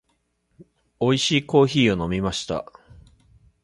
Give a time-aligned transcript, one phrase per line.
[0.99, 2.65] 美味しいコーヒーを飲みました。